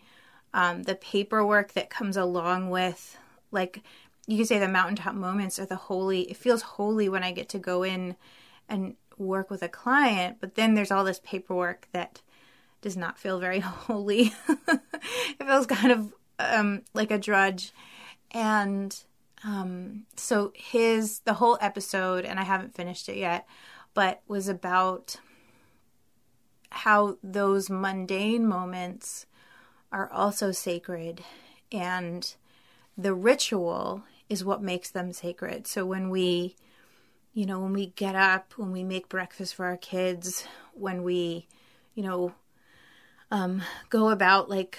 um, 0.53 0.83
the 0.83 0.97
paperwork 0.97 1.75
that 1.75 1.91
comes 1.91 2.17
along 2.17 2.71
with 2.71 3.17
like 3.51 3.83
you 4.29 4.37
could 4.39 4.47
say 4.47 4.59
the 4.59 4.69
mountaintop 4.69 5.15
moments 5.15 5.59
are 5.59 5.67
the 5.67 5.77
holy 5.77 6.23
it 6.23 6.37
feels 6.37 6.63
holy 6.63 7.09
when 7.09 7.25
i 7.25 7.33
get 7.33 7.49
to 7.49 7.59
go 7.59 7.83
in 7.83 8.15
and 8.69 8.95
work 9.17 9.51
with 9.51 9.63
a 9.63 9.69
client 9.69 10.37
but 10.41 10.55
then 10.55 10.75
there's 10.75 10.93
all 10.93 11.03
this 11.03 11.21
paperwork 11.25 11.89
that 11.93 12.23
does 12.81 12.97
not 12.97 13.19
feel 13.19 13.39
very 13.39 13.61
holy. 13.61 14.33
It 14.59 15.47
feels 15.47 15.67
kind 15.67 15.93
of 15.93 16.13
um, 16.39 16.83
like 16.95 17.11
a 17.11 17.19
drudge. 17.19 17.73
And 18.31 18.97
um, 19.45 20.05
so 20.17 20.53
his 20.55 21.21
the 21.21 21.35
whole 21.35 21.59
episode 21.61 22.25
and 22.25 22.41
i 22.41 22.43
haven't 22.43 22.75
finished 22.75 23.09
it 23.09 23.17
yet 23.17 23.47
but 23.95 24.21
was 24.27 24.49
about 24.49 25.15
how 26.71 27.17
those 27.23 27.71
mundane 27.71 28.47
moments 28.47 29.27
are 29.93 30.11
also 30.13 30.53
sacred. 30.53 31.23
And 31.73 32.35
the 32.97 33.15
ritual 33.15 34.03
is 34.29 34.45
what 34.45 34.63
makes 34.63 34.91
them 34.91 35.13
sacred. 35.13 35.67
So 35.67 35.87
when 35.87 36.11
we, 36.11 36.57
you 37.33 37.47
know, 37.47 37.61
when 37.61 37.73
we 37.73 37.87
get 37.89 38.15
up, 38.15 38.55
when 38.57 38.73
we 38.73 38.85
make 38.85 39.09
breakfast 39.09 39.55
for 39.55 39.67
our 39.67 39.77
kids, 39.77 40.45
when 40.75 41.03
we, 41.03 41.47
you 41.95 42.03
know, 42.03 42.35
um, 43.31 43.63
go 43.91 44.11
about 44.11 44.49
like 44.49 44.79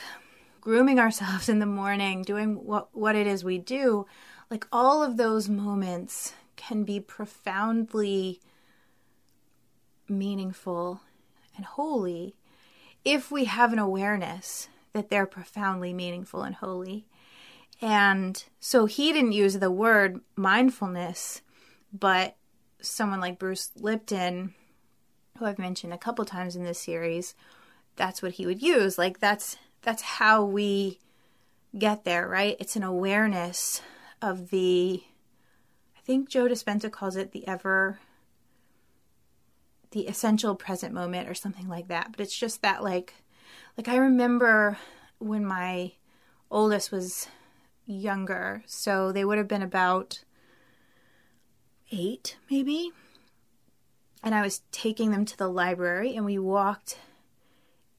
grooming 0.62 1.00
ourselves 1.00 1.50
in 1.50 1.60
the 1.60 1.66
morning, 1.66 2.24
doing 2.24 2.66
what 2.66 2.90
what 2.96 3.16
it 3.16 3.28
is 3.28 3.44
we 3.44 3.58
do, 3.58 4.06
like 4.50 4.68
all 4.72 5.04
of 5.04 5.18
those 5.18 5.50
moments 5.50 6.34
can 6.56 6.84
be 6.84 7.00
profoundly 7.00 8.40
meaningful 10.08 11.02
and 11.56 11.66
holy 11.66 12.36
if 13.06 13.32
we 13.32 13.46
have 13.46 13.72
an 13.72 13.80
awareness 13.80 14.68
that 14.94 15.10
they're 15.10 15.26
profoundly 15.26 15.94
meaningful 15.94 16.42
and 16.42 16.56
holy. 16.56 17.06
And 17.82 18.44
so 18.60 18.86
he 18.86 19.14
didn't 19.14 19.32
use 19.32 19.58
the 19.58 19.72
word 19.72 20.20
mindfulness, 20.36 21.42
but 21.94 22.36
someone 22.82 23.20
like 23.20 23.40
Bruce 23.40 23.72
Lipton, 23.76 24.54
who 25.38 25.46
I've 25.46 25.60
mentioned 25.60 25.94
a 25.94 25.98
couple 25.98 26.26
times 26.26 26.56
in 26.56 26.64
this 26.64 26.80
series, 26.80 27.36
that's 27.96 28.22
what 28.22 28.34
he 28.34 28.46
would 28.46 28.62
use. 28.62 28.98
Like 28.98 29.20
that's 29.20 29.58
that's 29.82 30.02
how 30.02 30.44
we 30.44 31.00
get 31.78 32.04
there, 32.04 32.28
right? 32.28 32.58
It's 32.60 32.76
an 32.76 32.84
awareness 32.84 33.82
of 34.22 34.50
the 34.50 35.04
I 35.98 36.02
think 36.02 36.30
Joe 36.30 36.48
Dispenza 36.48 36.92
calls 36.92 37.16
it 37.16 37.32
the 37.32 37.48
ever 37.48 38.00
the 39.92 40.08
essential 40.08 40.56
present 40.56 40.94
moment 40.94 41.30
or 41.30 41.34
something 41.34 41.68
like 41.68 41.88
that. 41.88 42.12
But 42.12 42.22
it's 42.22 42.38
just 42.38 42.62
that 42.62 42.84
like 42.84 43.14
like 43.78 43.88
I 43.88 43.96
remember 43.96 44.78
when 45.20 45.46
my 45.46 45.94
oldest 46.52 46.92
was 46.92 47.28
younger. 47.90 48.64
So 48.66 49.12
they 49.12 49.26
would 49.26 49.38
have 49.38 49.48
been 49.48 49.62
about 49.62 50.24
eight, 51.92 52.38
maybe. 52.50 52.92
And 54.22 54.36
I 54.36 54.42
was 54.42 54.62
taking 54.72 55.12
them 55.12 55.26
to 55.26 55.38
the 55.38 55.48
library, 55.48 56.16
and 56.16 56.26
we 56.26 56.38
walked 56.38 57.00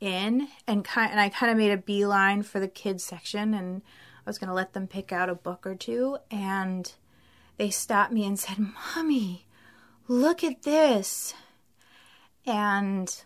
in, 0.00 0.48
and 0.66 0.84
kind 0.84 1.10
and 1.10 1.20
I 1.20 1.28
kind 1.28 1.50
of 1.50 1.58
made 1.58 1.72
a 1.72 1.76
beeline 1.76 2.42
for 2.42 2.60
the 2.60 2.68
kids 2.68 3.02
section, 3.02 3.54
and 3.54 3.82
I 4.26 4.30
was 4.30 4.38
going 4.38 4.48
to 4.48 4.54
let 4.54 4.72
them 4.72 4.86
pick 4.86 5.12
out 5.12 5.30
a 5.30 5.34
book 5.34 5.66
or 5.66 5.74
two, 5.74 6.18
and 6.30 6.92
they 7.56 7.70
stopped 7.70 8.12
me 8.12 8.24
and 8.26 8.38
said, 8.38 8.58
"Mommy, 8.58 9.46
look 10.08 10.44
at 10.44 10.62
this," 10.62 11.34
and 12.46 13.22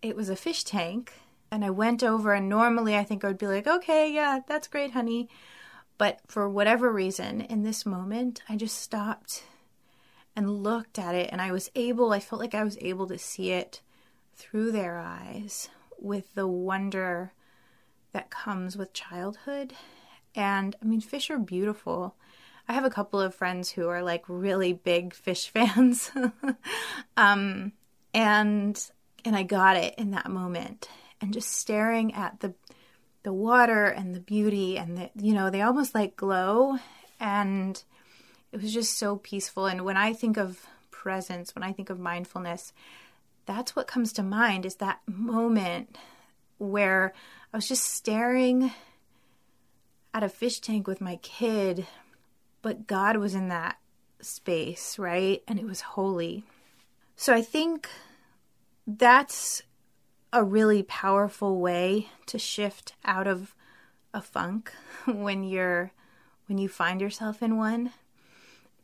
it 0.00 0.16
was 0.16 0.28
a 0.28 0.36
fish 0.36 0.64
tank. 0.64 1.12
And 1.50 1.66
I 1.66 1.70
went 1.70 2.02
over, 2.02 2.32
and 2.32 2.48
normally 2.48 2.96
I 2.96 3.04
think 3.04 3.22
I 3.22 3.28
would 3.28 3.36
be 3.36 3.46
like, 3.46 3.66
"Okay, 3.66 4.10
yeah, 4.10 4.40
that's 4.46 4.68
great, 4.68 4.92
honey." 4.92 5.28
But 6.02 6.18
for 6.26 6.48
whatever 6.48 6.92
reason, 6.92 7.42
in 7.42 7.62
this 7.62 7.86
moment, 7.86 8.42
I 8.48 8.56
just 8.56 8.76
stopped 8.76 9.44
and 10.34 10.64
looked 10.64 10.98
at 10.98 11.14
it, 11.14 11.28
and 11.30 11.40
I 11.40 11.52
was 11.52 11.70
able, 11.76 12.12
I 12.12 12.18
felt 12.18 12.40
like 12.40 12.56
I 12.56 12.64
was 12.64 12.76
able 12.80 13.06
to 13.06 13.16
see 13.18 13.52
it 13.52 13.82
through 14.34 14.72
their 14.72 14.98
eyes 14.98 15.68
with 16.00 16.34
the 16.34 16.48
wonder 16.48 17.32
that 18.10 18.30
comes 18.30 18.76
with 18.76 18.92
childhood. 18.92 19.74
And 20.34 20.74
I 20.82 20.86
mean, 20.86 21.00
fish 21.00 21.30
are 21.30 21.38
beautiful. 21.38 22.16
I 22.66 22.72
have 22.72 22.84
a 22.84 22.90
couple 22.90 23.20
of 23.20 23.32
friends 23.32 23.70
who 23.70 23.86
are 23.86 24.02
like 24.02 24.24
really 24.26 24.72
big 24.72 25.14
fish 25.14 25.50
fans. 25.54 26.10
um, 27.16 27.74
and 28.12 28.90
and 29.24 29.36
I 29.36 29.44
got 29.44 29.76
it 29.76 29.94
in 29.98 30.10
that 30.10 30.28
moment. 30.28 30.88
And 31.20 31.32
just 31.32 31.52
staring 31.52 32.12
at 32.14 32.40
the 32.40 32.54
the 33.22 33.32
water 33.32 33.86
and 33.86 34.14
the 34.14 34.20
beauty 34.20 34.76
and 34.76 34.96
the 34.96 35.10
you 35.14 35.32
know 35.32 35.50
they 35.50 35.62
almost 35.62 35.94
like 35.94 36.16
glow 36.16 36.78
and 37.20 37.84
it 38.52 38.60
was 38.60 38.72
just 38.72 38.98
so 38.98 39.16
peaceful 39.16 39.66
and 39.66 39.84
when 39.84 39.96
i 39.96 40.12
think 40.12 40.36
of 40.36 40.66
presence 40.90 41.54
when 41.54 41.62
i 41.62 41.72
think 41.72 41.90
of 41.90 41.98
mindfulness 41.98 42.72
that's 43.46 43.74
what 43.74 43.86
comes 43.86 44.12
to 44.12 44.22
mind 44.22 44.64
is 44.64 44.76
that 44.76 45.00
moment 45.06 45.96
where 46.58 47.12
I 47.52 47.56
was 47.56 47.68
just 47.68 47.84
staring 47.84 48.72
at 50.14 50.22
a 50.22 50.28
fish 50.28 50.60
tank 50.60 50.86
with 50.86 51.00
my 51.00 51.16
kid, 51.16 51.86
but 52.60 52.86
God 52.86 53.16
was 53.16 53.34
in 53.34 53.48
that 53.48 53.78
space, 54.20 54.98
right? 54.98 55.42
And 55.48 55.58
it 55.58 55.66
was 55.66 55.80
holy. 55.80 56.44
So 57.16 57.34
I 57.34 57.42
think 57.42 57.88
that's 58.86 59.62
a 60.32 60.42
really 60.42 60.82
powerful 60.82 61.60
way 61.60 62.08
to 62.26 62.38
shift 62.38 62.94
out 63.04 63.26
of 63.26 63.54
a 64.14 64.22
funk 64.22 64.72
when 65.06 65.44
you're 65.44 65.92
when 66.46 66.58
you 66.58 66.68
find 66.68 67.00
yourself 67.00 67.42
in 67.42 67.56
one. 67.56 67.92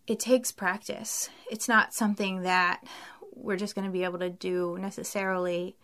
It 0.07 0.21
takes 0.21 0.53
practice. 0.53 1.29
It's 1.51 1.69
not 1.69 1.93
something 1.93 2.43
that 2.43 2.83
we're 3.35 3.57
just 3.57 3.75
going 3.75 3.87
to 3.87 3.93
be 3.93 4.05
able 4.05 4.19
to 4.21 4.31
do 4.31 4.79
necessarily 4.81 5.77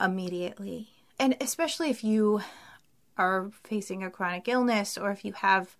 immediately. 0.00 0.88
And 1.18 1.36
especially 1.40 1.90
if 1.90 2.02
you 2.02 2.40
are 3.16 3.50
facing 3.64 4.02
a 4.02 4.10
chronic 4.10 4.48
illness 4.48 4.98
or 4.98 5.10
if 5.10 5.24
you 5.24 5.32
have, 5.34 5.76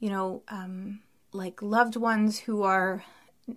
you 0.00 0.10
know, 0.10 0.42
um, 0.48 1.00
like 1.32 1.62
loved 1.62 1.96
ones 1.96 2.40
who 2.40 2.62
are 2.62 3.04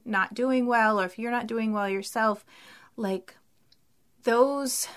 not 0.05 0.34
doing 0.34 0.67
well 0.67 1.00
or 1.00 1.05
if 1.05 1.17
you're 1.17 1.31
not 1.31 1.48
doing 1.48 1.74
well 1.74 1.89
yourself, 1.89 2.46
like 2.96 3.36
those 4.24 4.88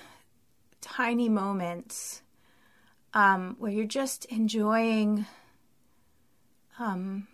tiny 0.81 1.29
moments 1.29 2.23
um, 3.15 3.57
where 3.59 3.71
you're 3.71 3.85
just 3.85 4.25
enjoying, 4.27 5.27
um, 6.79 7.27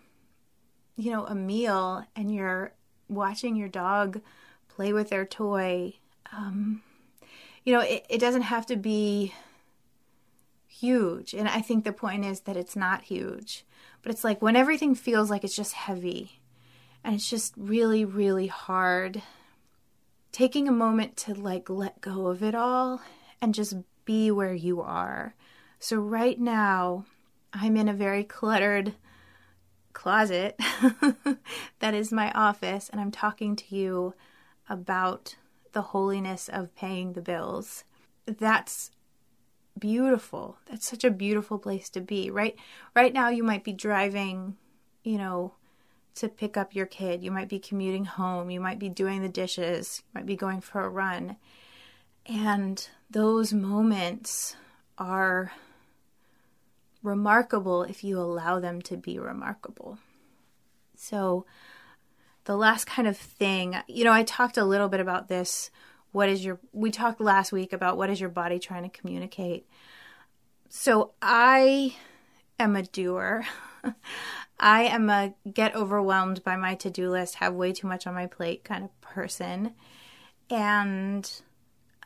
you 0.95 1.11
know, 1.11 1.25
a 1.25 1.35
meal 1.35 2.05
and 2.15 2.33
you're 2.33 2.73
watching 3.07 3.55
your 3.55 3.69
dog 3.69 4.21
play 4.67 4.93
with 4.93 5.09
their 5.09 5.25
toy. 5.25 5.93
Um, 6.31 6.81
you 7.63 7.73
know, 7.73 7.81
it, 7.81 8.05
it 8.09 8.19
doesn't 8.19 8.43
have 8.43 8.65
to 8.67 8.75
be 8.75 9.33
huge. 10.67 11.33
And 11.33 11.47
I 11.47 11.61
think 11.61 11.83
the 11.83 11.91
point 11.91 12.25
is 12.25 12.41
that 12.41 12.57
it's 12.57 12.75
not 12.75 13.03
huge. 13.03 13.65
But 14.01 14.11
it's 14.11 14.23
like 14.23 14.41
when 14.41 14.55
everything 14.55 14.95
feels 14.95 15.29
like 15.29 15.43
it's 15.43 15.55
just 15.55 15.73
heavy 15.73 16.39
and 17.03 17.15
it's 17.15 17.29
just 17.29 17.53
really, 17.57 18.05
really 18.05 18.47
hard, 18.47 19.21
taking 20.31 20.67
a 20.67 20.71
moment 20.71 21.17
to 21.17 21.33
like 21.33 21.69
let 21.69 22.01
go 22.01 22.27
of 22.27 22.43
it 22.43 22.55
all 22.55 23.01
and 23.41 23.53
just 23.53 23.75
be 24.05 24.31
where 24.31 24.53
you 24.53 24.81
are. 24.81 25.35
So, 25.79 25.97
right 25.97 26.39
now, 26.39 27.05
I'm 27.53 27.77
in 27.77 27.87
a 27.87 27.93
very 27.93 28.23
cluttered 28.23 28.95
closet 29.93 30.59
that 31.79 31.93
is 31.93 32.11
my 32.11 32.31
office, 32.31 32.89
and 32.89 32.99
I'm 33.01 33.11
talking 33.11 33.55
to 33.55 33.75
you 33.75 34.13
about 34.67 35.35
the 35.73 35.81
holiness 35.81 36.49
of 36.49 36.75
paying 36.75 37.13
the 37.13 37.21
bills. 37.21 37.83
That's 38.25 38.91
beautiful. 39.77 40.57
That's 40.69 40.87
such 40.87 41.03
a 41.03 41.11
beautiful 41.11 41.57
place 41.57 41.89
to 41.91 42.01
be. 42.01 42.29
Right 42.29 42.55
right 42.95 43.13
now 43.13 43.29
you 43.29 43.43
might 43.43 43.63
be 43.63 43.73
driving, 43.73 44.57
you 45.03 45.17
know, 45.17 45.53
to 46.19 46.29
pick 46.29 46.57
up 46.57 46.75
your 46.75 46.85
kid. 46.85 47.23
You 47.23 47.31
might 47.31 47.49
be 47.49 47.59
commuting 47.59 48.05
home. 48.05 48.49
You 48.49 48.59
might 48.59 48.79
be 48.79 48.89
doing 48.89 49.21
the 49.21 49.29
dishes. 49.29 50.01
You 50.05 50.19
might 50.19 50.25
be 50.25 50.35
going 50.35 50.61
for 50.61 50.81
a 50.81 50.89
run. 50.89 51.37
And 52.25 52.87
those 53.09 53.53
moments 53.53 54.55
are 54.97 55.51
remarkable 57.01 57.83
if 57.83 58.03
you 58.03 58.19
allow 58.19 58.59
them 58.59 58.81
to 58.83 58.97
be 58.97 59.17
remarkable. 59.17 59.97
So, 60.95 61.45
the 62.45 62.57
last 62.57 62.85
kind 62.85 63.07
of 63.07 63.17
thing, 63.17 63.75
you 63.87 64.03
know, 64.03 64.11
I 64.11 64.23
talked 64.23 64.57
a 64.57 64.65
little 64.65 64.89
bit 64.89 64.99
about 64.99 65.27
this 65.27 65.69
what 66.11 66.29
is 66.29 66.43
your 66.43 66.59
we 66.71 66.91
talked 66.91 67.21
last 67.21 67.51
week 67.51 67.73
about 67.73 67.97
what 67.97 68.09
is 68.09 68.19
your 68.19 68.29
body 68.29 68.59
trying 68.59 68.83
to 68.83 68.89
communicate 68.89 69.67
so 70.69 71.11
i 71.21 71.95
am 72.59 72.75
a 72.75 72.83
doer 72.83 73.45
i 74.59 74.83
am 74.83 75.09
a 75.09 75.33
get 75.53 75.75
overwhelmed 75.75 76.43
by 76.43 76.55
my 76.55 76.75
to-do 76.75 77.09
list 77.09 77.35
have 77.35 77.53
way 77.53 77.71
too 77.71 77.87
much 77.87 78.05
on 78.05 78.13
my 78.13 78.25
plate 78.25 78.63
kind 78.63 78.83
of 78.83 79.01
person 79.01 79.73
and 80.49 81.41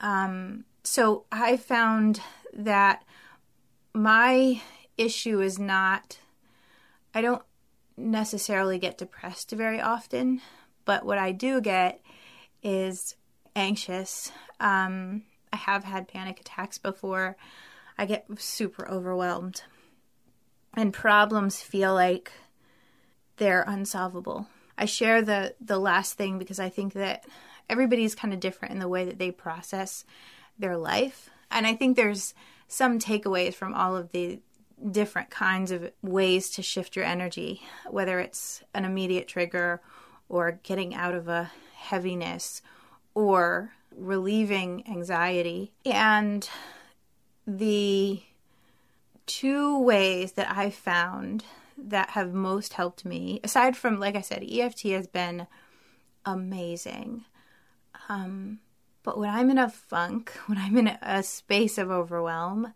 um, 0.01 0.65
so 0.83 1.25
i 1.31 1.57
found 1.57 2.19
that 2.53 3.03
my 3.93 4.61
issue 4.97 5.41
is 5.41 5.57
not 5.57 6.17
i 7.13 7.21
don't 7.21 7.43
necessarily 7.95 8.79
get 8.79 8.97
depressed 8.97 9.51
very 9.51 9.79
often 9.79 10.41
but 10.85 11.05
what 11.05 11.17
i 11.17 11.31
do 11.31 11.61
get 11.61 12.01
is 12.63 13.15
anxious. 13.55 14.31
Um, 14.59 15.23
I 15.51 15.57
have 15.57 15.83
had 15.83 16.07
panic 16.07 16.39
attacks 16.39 16.77
before. 16.77 17.35
I 17.97 18.05
get 18.05 18.25
super 18.37 18.87
overwhelmed. 18.89 19.63
And 20.73 20.93
problems 20.93 21.61
feel 21.61 21.93
like 21.93 22.31
they're 23.37 23.63
unsolvable. 23.67 24.47
I 24.77 24.85
share 24.85 25.21
the 25.21 25.55
the 25.61 25.79
last 25.79 26.13
thing 26.13 26.39
because 26.39 26.59
I 26.59 26.69
think 26.69 26.93
that 26.93 27.25
everybody's 27.69 28.15
kind 28.15 28.33
of 28.33 28.39
different 28.39 28.73
in 28.73 28.79
the 28.79 28.87
way 28.87 29.05
that 29.05 29.19
they 29.19 29.31
process 29.31 30.05
their 30.57 30.77
life. 30.77 31.29
And 31.51 31.67
I 31.67 31.75
think 31.75 31.95
there's 31.95 32.33
some 32.67 32.99
takeaways 32.99 33.53
from 33.53 33.73
all 33.73 33.95
of 33.95 34.11
the 34.11 34.39
different 34.91 35.29
kinds 35.29 35.71
of 35.71 35.91
ways 36.01 36.49
to 36.51 36.61
shift 36.61 36.95
your 36.95 37.05
energy, 37.05 37.61
whether 37.89 38.19
it's 38.19 38.63
an 38.73 38.85
immediate 38.85 39.27
trigger 39.27 39.81
or 40.27 40.59
getting 40.63 40.93
out 40.93 41.13
of 41.13 41.27
a 41.27 41.51
heaviness 41.75 42.61
or 43.13 43.71
relieving 43.95 44.83
anxiety. 44.89 45.71
And 45.85 46.49
the 47.45 48.21
two 49.25 49.79
ways 49.79 50.33
that 50.33 50.49
I 50.49 50.69
found 50.69 51.45
that 51.77 52.11
have 52.11 52.33
most 52.33 52.73
helped 52.73 53.05
me, 53.05 53.39
aside 53.43 53.75
from, 53.75 53.99
like 53.99 54.15
I 54.15 54.21
said, 54.21 54.43
EFT 54.49 54.83
has 54.89 55.07
been 55.07 55.47
amazing. 56.25 57.25
Um, 58.09 58.59
but 59.03 59.17
when 59.17 59.29
I'm 59.29 59.49
in 59.49 59.57
a 59.57 59.69
funk, 59.69 60.31
when 60.47 60.57
I'm 60.57 60.77
in 60.77 60.87
a 61.01 61.23
space 61.23 61.77
of 61.77 61.91
overwhelm, 61.91 62.73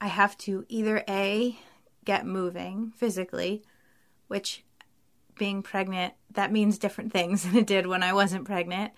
I 0.00 0.08
have 0.08 0.36
to 0.38 0.64
either 0.68 1.04
A, 1.08 1.58
get 2.04 2.26
moving 2.26 2.92
physically, 2.96 3.62
which 4.28 4.64
being 5.38 5.62
pregnant, 5.62 6.14
that 6.32 6.52
means 6.52 6.78
different 6.78 7.12
things 7.12 7.42
than 7.44 7.56
it 7.56 7.66
did 7.66 7.86
when 7.86 8.02
I 8.02 8.12
wasn't 8.12 8.44
pregnant. 8.44 8.92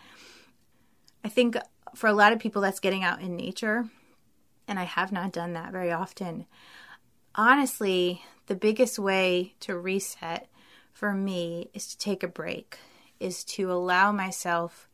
I 1.25 1.29
think 1.29 1.57
for 1.95 2.07
a 2.07 2.13
lot 2.13 2.33
of 2.33 2.39
people, 2.39 2.63
that's 2.63 2.81
getting 2.81 3.05
out 3.05 3.21
in 3.21 3.37
nature. 3.37 3.89
And 4.69 4.79
I 4.79 4.85
have 4.85 5.11
not 5.11 5.33
done 5.33 5.55
that 5.55 5.73
very 5.73 5.91
often. 5.91 6.47
Honestly, 7.35 8.23
the 8.51 8.57
biggest 8.57 8.99
way 8.99 9.55
to 9.61 9.79
reset 9.79 10.49
for 10.93 11.15
me 11.15 11.71
is 11.73 11.87
to 11.87 11.97
take 11.99 12.25
a 12.25 12.29
break, 12.29 12.79
is 13.21 13.45
to 13.45 13.71
allow 13.71 14.11
myself 14.11 14.89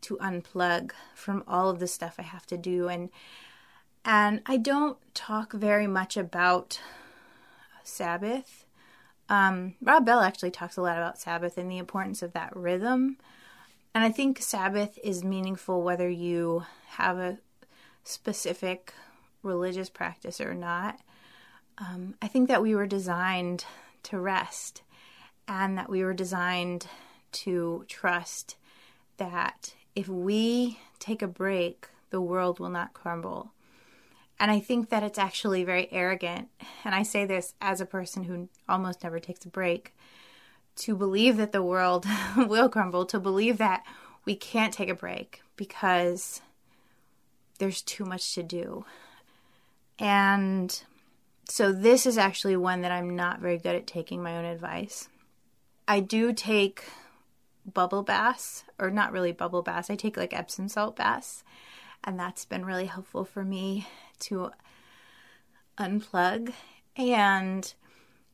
to 0.00 0.16
unplug 0.16 0.90
from 1.14 1.44
all 1.46 1.70
of 1.70 1.78
the 1.78 1.86
stuff 1.86 2.16
I 2.18 2.22
have 2.22 2.46
to 2.46 2.56
do. 2.56 2.88
And 2.88 3.10
and 4.04 4.42
I 4.46 4.56
don't 4.56 4.98
talk 5.14 5.52
very 5.52 5.86
much 5.86 6.16
about 6.16 6.80
Sabbath. 7.84 8.66
Um, 9.28 9.74
Rob 9.80 10.04
Bell 10.04 10.20
actually 10.20 10.50
talks 10.50 10.76
a 10.76 10.82
lot 10.82 10.96
about 10.96 11.20
Sabbath 11.20 11.56
and 11.58 11.70
the 11.70 11.78
importance 11.78 12.22
of 12.22 12.32
that 12.32 12.54
rhythm 12.56 13.18
and 13.96 14.04
I 14.04 14.10
think 14.10 14.42
Sabbath 14.42 14.98
is 15.02 15.24
meaningful 15.24 15.82
whether 15.82 16.06
you 16.06 16.64
have 16.88 17.16
a 17.16 17.38
specific 18.04 18.92
religious 19.42 19.88
practice 19.88 20.38
or 20.38 20.52
not. 20.52 21.00
Um, 21.78 22.14
I 22.22 22.28
think 22.28 22.48
that 22.48 22.62
we 22.62 22.74
were 22.74 22.86
designed 22.86 23.64
to 24.04 24.18
rest 24.18 24.82
and 25.46 25.76
that 25.76 25.90
we 25.90 26.02
were 26.02 26.14
designed 26.14 26.86
to 27.32 27.84
trust 27.88 28.56
that 29.18 29.74
if 29.94 30.08
we 30.08 30.78
take 30.98 31.22
a 31.22 31.28
break, 31.28 31.88
the 32.10 32.20
world 32.20 32.58
will 32.58 32.70
not 32.70 32.94
crumble. 32.94 33.52
And 34.38 34.50
I 34.50 34.60
think 34.60 34.90
that 34.90 35.02
it's 35.02 35.18
actually 35.18 35.64
very 35.64 35.88
arrogant. 35.90 36.48
And 36.84 36.94
I 36.94 37.02
say 37.02 37.24
this 37.24 37.54
as 37.60 37.80
a 37.80 37.86
person 37.86 38.24
who 38.24 38.48
almost 38.68 39.02
never 39.02 39.18
takes 39.18 39.44
a 39.44 39.48
break 39.48 39.94
to 40.76 40.94
believe 40.94 41.38
that 41.38 41.52
the 41.52 41.62
world 41.62 42.06
will 42.36 42.68
crumble, 42.68 43.06
to 43.06 43.18
believe 43.18 43.58
that 43.58 43.84
we 44.24 44.34
can't 44.34 44.74
take 44.74 44.90
a 44.90 44.94
break 44.94 45.42
because 45.56 46.42
there's 47.58 47.80
too 47.80 48.04
much 48.04 48.34
to 48.34 48.42
do. 48.42 48.84
And 49.98 50.82
so 51.48 51.72
this 51.72 52.06
is 52.06 52.18
actually 52.18 52.56
one 52.56 52.80
that 52.82 52.92
I'm 52.92 53.14
not 53.14 53.40
very 53.40 53.58
good 53.58 53.76
at 53.76 53.86
taking 53.86 54.22
my 54.22 54.36
own 54.36 54.44
advice. 54.44 55.08
I 55.86 56.00
do 56.00 56.32
take 56.32 56.84
bubble 57.64 58.02
baths, 58.02 58.64
or 58.78 58.90
not 58.90 59.12
really 59.12 59.32
bubble 59.32 59.62
baths, 59.62 59.90
I 59.90 59.96
take 59.96 60.16
like 60.16 60.32
Epsom 60.32 60.68
salt 60.68 60.96
baths, 60.96 61.44
and 62.04 62.18
that's 62.18 62.44
been 62.44 62.64
really 62.64 62.86
helpful 62.86 63.24
for 63.24 63.44
me 63.44 63.86
to 64.20 64.50
unplug. 65.78 66.52
And 66.96 67.72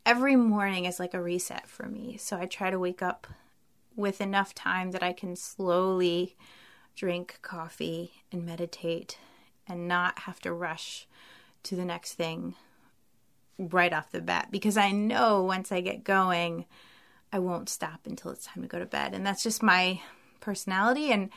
every 0.06 0.36
morning 0.36 0.84
is 0.84 1.00
like 1.00 1.14
a 1.14 1.22
reset 1.22 1.66
for 1.66 1.86
me. 1.86 2.16
So 2.16 2.38
I 2.38 2.46
try 2.46 2.70
to 2.70 2.78
wake 2.78 3.02
up 3.02 3.26
with 3.94 4.20
enough 4.20 4.54
time 4.54 4.92
that 4.92 5.02
I 5.02 5.12
can 5.12 5.36
slowly 5.36 6.36
drink 6.96 7.38
coffee 7.42 8.12
and 8.30 8.44
meditate 8.44 9.18
and 9.66 9.88
not 9.88 10.20
have 10.20 10.40
to 10.40 10.52
rush 10.52 11.06
to 11.64 11.76
the 11.76 11.84
next 11.84 12.14
thing 12.14 12.54
right 13.58 13.92
off 13.92 14.10
the 14.10 14.20
bat 14.20 14.48
because 14.50 14.76
I 14.76 14.90
know 14.90 15.42
once 15.42 15.72
I 15.72 15.80
get 15.80 16.04
going, 16.04 16.66
I 17.32 17.38
won't 17.38 17.68
stop 17.68 18.00
until 18.06 18.30
it's 18.30 18.46
time 18.46 18.62
to 18.62 18.68
go 18.68 18.78
to 18.78 18.86
bed. 18.86 19.14
And 19.14 19.26
that's 19.26 19.42
just 19.42 19.62
my 19.62 20.00
personality 20.40 21.12
and 21.12 21.30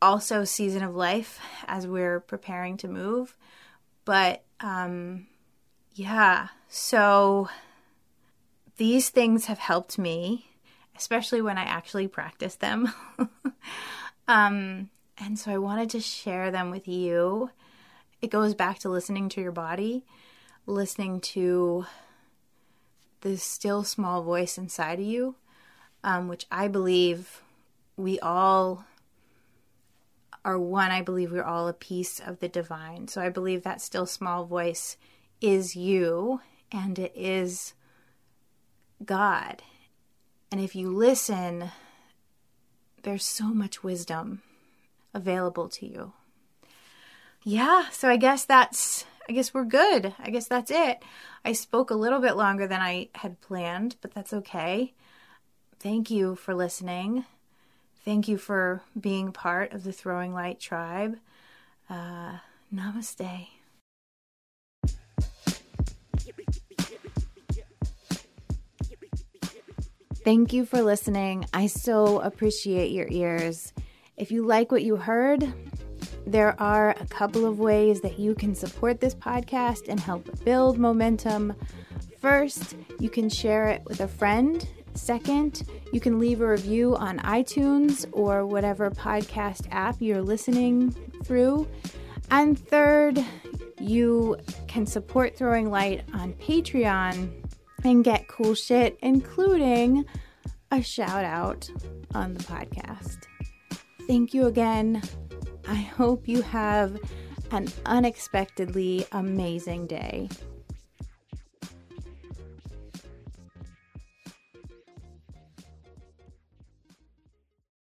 also 0.00 0.44
season 0.44 0.82
of 0.82 0.94
life 0.94 1.40
as 1.66 1.86
we're 1.86 2.20
preparing 2.20 2.76
to 2.78 2.88
move. 2.88 3.36
But 4.04 4.44
um, 4.60 5.26
yeah, 5.94 6.48
so 6.68 7.48
these 8.76 9.08
things 9.10 9.46
have 9.46 9.58
helped 9.58 9.98
me, 9.98 10.46
especially 10.96 11.42
when 11.42 11.58
I 11.58 11.64
actually 11.64 12.08
practice 12.08 12.56
them. 12.56 12.92
um, 14.28 14.90
and 15.18 15.38
so 15.38 15.50
I 15.50 15.58
wanted 15.58 15.90
to 15.90 16.00
share 16.00 16.50
them 16.50 16.70
with 16.70 16.86
you. 16.86 17.50
It 18.22 18.30
goes 18.30 18.54
back 18.54 18.78
to 18.80 18.88
listening 18.88 19.28
to 19.30 19.40
your 19.40 19.52
body, 19.52 20.04
listening 20.68 21.20
to 21.20 21.86
the 23.22 23.36
still 23.36 23.82
small 23.82 24.22
voice 24.22 24.58
inside 24.58 25.00
of 25.00 25.06
you, 25.06 25.34
um, 26.04 26.28
which 26.28 26.46
I 26.50 26.68
believe 26.68 27.42
we 27.96 28.20
all 28.20 28.84
are 30.44 30.58
one. 30.58 30.90
I 30.90 31.02
believe 31.02 31.32
we're 31.32 31.42
all 31.42 31.68
a 31.68 31.72
piece 31.72 32.20
of 32.20 32.40
the 32.40 32.48
divine. 32.48 33.08
So 33.08 33.20
I 33.20 33.28
believe 33.28 33.62
that 33.62 33.80
still 33.80 34.06
small 34.06 34.44
voice 34.44 34.96
is 35.40 35.74
you 35.74 36.40
and 36.70 36.98
it 36.98 37.12
is 37.16 37.72
God. 39.04 39.62
And 40.52 40.60
if 40.60 40.76
you 40.76 40.90
listen, 40.90 41.70
there's 43.02 43.24
so 43.24 43.46
much 43.46 43.82
wisdom 43.82 44.42
available 45.14 45.68
to 45.70 45.86
you. 45.86 46.12
Yeah, 47.42 47.88
so 47.90 48.08
I 48.08 48.16
guess 48.16 48.44
that's 48.44 49.04
I 49.28 49.32
guess 49.32 49.52
we're 49.52 49.64
good. 49.64 50.14
I 50.18 50.30
guess 50.30 50.46
that's 50.48 50.70
it. 50.70 51.02
I 51.44 51.52
spoke 51.52 51.90
a 51.90 51.94
little 51.94 52.20
bit 52.20 52.36
longer 52.36 52.66
than 52.66 52.80
I 52.80 53.10
had 53.14 53.40
planned, 53.42 53.96
but 54.00 54.14
that's 54.14 54.32
okay. 54.32 54.94
Thank 55.78 56.10
you 56.10 56.34
for 56.34 56.54
listening. 56.54 57.26
Thank 58.04 58.26
you 58.26 58.38
for 58.38 58.82
being 58.98 59.32
part 59.32 59.72
of 59.74 59.84
the 59.84 59.92
Throwing 59.92 60.32
Light 60.32 60.58
tribe. 60.58 61.18
Uh, 61.90 62.38
namaste. 62.74 63.48
Thank 70.24 70.52
you 70.52 70.64
for 70.64 70.82
listening. 70.82 71.44
I 71.52 71.66
so 71.66 72.20
appreciate 72.20 72.92
your 72.92 73.06
ears. 73.08 73.72
If 74.16 74.30
you 74.30 74.44
like 74.44 74.72
what 74.72 74.82
you 74.82 74.96
heard, 74.96 75.52
there 76.28 76.60
are 76.60 76.90
a 76.90 77.06
couple 77.06 77.46
of 77.46 77.58
ways 77.58 78.00
that 78.02 78.18
you 78.18 78.34
can 78.34 78.54
support 78.54 79.00
this 79.00 79.14
podcast 79.14 79.88
and 79.88 79.98
help 79.98 80.44
build 80.44 80.78
momentum. 80.78 81.54
First, 82.20 82.76
you 82.98 83.08
can 83.08 83.28
share 83.30 83.68
it 83.68 83.82
with 83.86 84.00
a 84.00 84.08
friend. 84.08 84.68
Second, 84.94 85.62
you 85.92 86.00
can 86.00 86.18
leave 86.18 86.40
a 86.40 86.48
review 86.48 86.96
on 86.96 87.18
iTunes 87.20 88.04
or 88.12 88.44
whatever 88.44 88.90
podcast 88.90 89.68
app 89.70 89.96
you're 90.00 90.22
listening 90.22 90.90
through. 91.24 91.66
And 92.30 92.58
third, 92.58 93.24
you 93.80 94.36
can 94.66 94.86
support 94.86 95.36
Throwing 95.36 95.70
Light 95.70 96.04
on 96.12 96.34
Patreon 96.34 97.30
and 97.84 98.04
get 98.04 98.28
cool 98.28 98.54
shit, 98.54 98.98
including 99.02 100.04
a 100.70 100.82
shout 100.82 101.24
out 101.24 101.70
on 102.14 102.34
the 102.34 102.44
podcast. 102.44 103.18
Thank 104.06 104.34
you 104.34 104.46
again. 104.46 105.02
I 105.68 105.74
hope 105.74 106.26
you 106.26 106.40
have 106.42 106.98
an 107.50 107.68
unexpectedly 107.84 109.06
amazing 109.12 109.86
day. 109.86 110.28